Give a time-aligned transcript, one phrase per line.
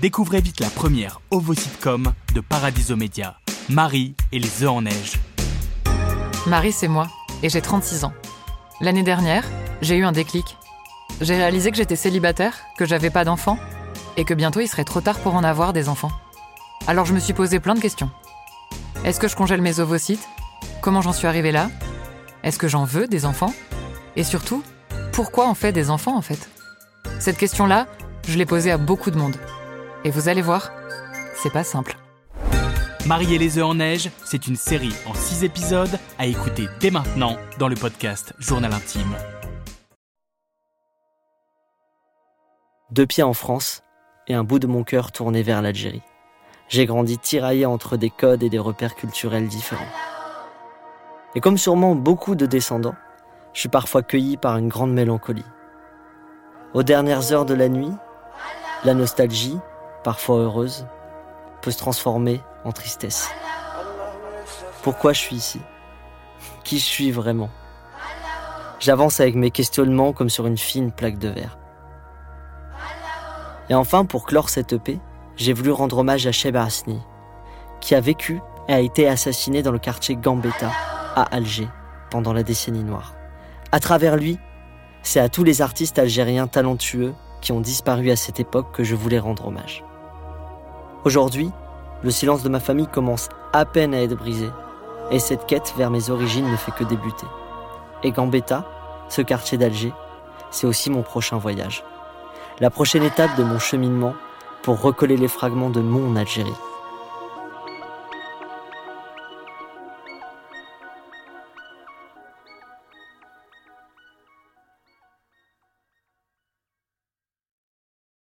[0.00, 3.38] Découvrez vite la première ovo-sitcom de Paradiso Media,
[3.70, 5.14] Marie et les œufs en neige.
[6.46, 7.08] Marie, c'est moi,
[7.42, 8.12] et j'ai 36 ans.
[8.82, 9.44] L'année dernière,
[9.80, 10.58] j'ai eu un déclic.
[11.22, 13.58] J'ai réalisé que j'étais célibataire, que j'avais pas d'enfants,
[14.18, 16.12] et que bientôt il serait trop tard pour en avoir des enfants.
[16.86, 18.10] Alors je me suis posé plein de questions.
[19.02, 20.28] Est-ce que je congèle mes ovocytes
[20.82, 21.70] Comment j'en suis arrivée là?
[22.42, 23.54] Est-ce que j'en veux des enfants?
[24.14, 24.62] Et surtout,
[25.12, 26.50] pourquoi on fait des enfants en fait?
[27.18, 27.86] Cette question-là,
[28.28, 29.36] je l'ai posée à beaucoup de monde.
[30.06, 30.70] Et vous allez voir,
[31.34, 31.96] c'est pas simple.
[33.06, 36.92] Marie et les œufs en neige, c'est une série en 6 épisodes à écouter dès
[36.92, 39.16] maintenant dans le podcast Journal Intime.
[42.92, 43.82] Deux pieds en France
[44.28, 46.04] et un bout de mon cœur tourné vers l'Algérie.
[46.68, 49.92] J'ai grandi tiraillé entre des codes et des repères culturels différents.
[51.34, 52.94] Et comme sûrement beaucoup de descendants,
[53.54, 55.44] je suis parfois cueilli par une grande mélancolie.
[56.74, 57.90] Aux dernières heures de la nuit,
[58.84, 59.58] la nostalgie,
[60.06, 60.86] parfois heureuse,
[61.62, 63.28] peut se transformer en tristesse.
[64.84, 65.60] Pourquoi je suis ici?
[66.62, 67.50] Qui je suis vraiment?
[68.78, 71.58] J'avance avec mes questionnements comme sur une fine plaque de verre.
[73.68, 75.00] Et enfin, pour clore cette EP,
[75.34, 77.02] j'ai voulu rendre hommage à Sheb Asni,
[77.80, 80.70] qui a vécu et a été assassiné dans le quartier Gambetta,
[81.16, 81.66] à Alger,
[82.10, 83.16] pendant la décennie noire.
[83.72, 84.38] À travers lui,
[85.02, 88.94] c'est à tous les artistes algériens talentueux qui ont disparu à cette époque que je
[88.94, 89.82] voulais rendre hommage.
[91.06, 91.52] Aujourd'hui,
[92.02, 94.50] le silence de ma famille commence à peine à être brisé,
[95.12, 97.28] et cette quête vers mes origines ne fait que débuter.
[98.02, 98.64] Et Gambetta,
[99.08, 99.92] ce quartier d'Alger,
[100.50, 101.84] c'est aussi mon prochain voyage.
[102.58, 104.14] La prochaine étape de mon cheminement
[104.64, 106.50] pour recoller les fragments de mon Algérie.